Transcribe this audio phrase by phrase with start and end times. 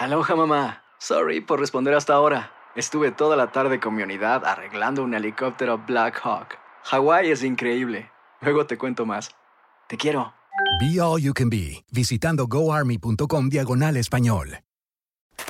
[0.00, 0.82] Aloha mamá.
[0.98, 2.52] Sorry por responder hasta ahora.
[2.74, 6.56] Estuve toda la tarde con mi unidad arreglando un helicóptero Black Hawk.
[6.84, 8.10] Hawái es increíble.
[8.40, 9.30] Luego te cuento más.
[9.88, 10.32] Te quiero.
[10.80, 14.60] Be All You Can Be, visitando goarmy.com diagonal español.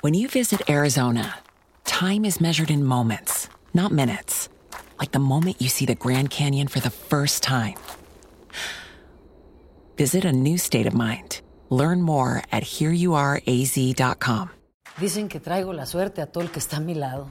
[0.00, 1.36] When you visit Arizona,
[1.84, 4.48] time is measured in moments, not minutes.
[4.98, 7.76] Like the moment you see the Grand Canyon for the first time.
[9.96, 11.41] Visit a new state of mind.
[11.72, 14.50] Learn more at hereyouareaz.com.
[15.00, 17.30] Dicen que traigo la suerte a todo el que está a mi lado.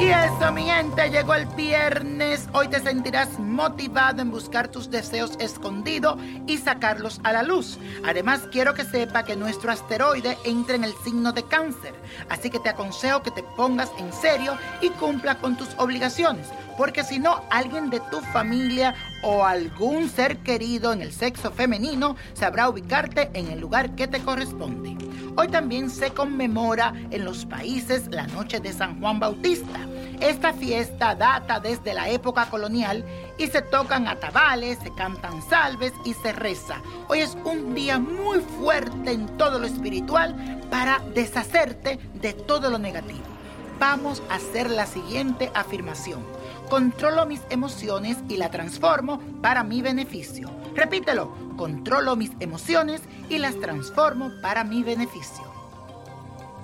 [0.00, 2.48] Y eso, mi gente, llegó el viernes.
[2.52, 7.80] Hoy te sentirás motivado en buscar tus deseos escondidos y sacarlos a la luz.
[8.06, 11.94] Además, quiero que sepa que nuestro asteroide entra en el signo de cáncer.
[12.28, 16.46] Así que te aconsejo que te pongas en serio y cumpla con tus obligaciones.
[16.76, 22.14] Porque si no, alguien de tu familia o algún ser querido en el sexo femenino
[22.34, 25.07] sabrá ubicarte en el lugar que te corresponde.
[25.40, 29.86] Hoy también se conmemora en los países la noche de San Juan Bautista.
[30.18, 33.04] Esta fiesta data desde la época colonial
[33.38, 36.82] y se tocan atabales, se cantan salves y se reza.
[37.06, 42.80] Hoy es un día muy fuerte en todo lo espiritual para deshacerte de todo lo
[42.80, 43.37] negativo.
[43.78, 46.26] Vamos a hacer la siguiente afirmación.
[46.68, 50.50] Controlo mis emociones y la transformo para mi beneficio.
[50.74, 55.44] Repítelo, controlo mis emociones y las transformo para mi beneficio.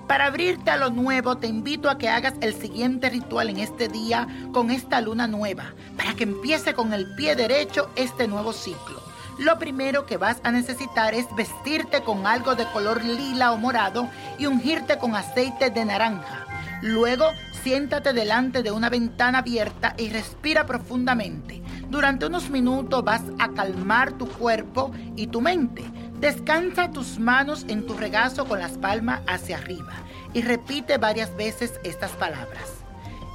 [0.09, 3.89] Para abrirte a lo nuevo, te invito a que hagas el siguiente ritual en este
[3.89, 9.01] día con esta luna nueva, para que empiece con el pie derecho este nuevo ciclo.
[9.39, 14.09] Lo primero que vas a necesitar es vestirte con algo de color lila o morado
[14.39, 16.44] y ungirte con aceite de naranja.
[16.85, 17.25] Luego,
[17.63, 21.63] siéntate delante de una ventana abierta y respira profundamente.
[21.89, 25.83] Durante unos minutos vas a calmar tu cuerpo y tu mente.
[26.21, 29.95] Descansa tus manos en tu regazo con las palmas hacia arriba
[30.35, 32.69] y repite varias veces estas palabras.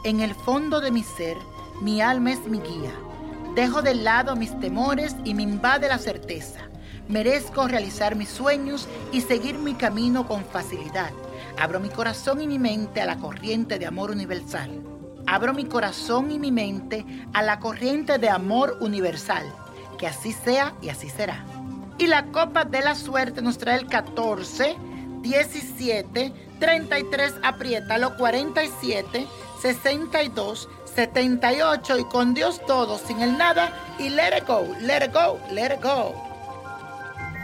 [0.04, 1.36] En el fondo de mi ser,
[1.82, 2.94] mi alma es mi guía.
[3.56, 6.60] Dejo de lado mis temores y me invade la certeza.
[7.08, 11.10] Merezco realizar mis sueños y seguir mi camino con facilidad.
[11.60, 14.82] Abro mi corazón y mi mente a la corriente de amor universal.
[15.28, 19.46] Abro mi corazón y mi mente a la corriente de amor universal.
[19.98, 21.44] Que así sea y así será.
[21.98, 24.78] Y la copa de la suerte nos trae el 14,
[25.22, 29.28] 17, 33, apriétalo, 47,
[29.62, 35.14] 62, 78 y con Dios todo, sin el nada y let it go, let it
[35.14, 36.29] go, let it go.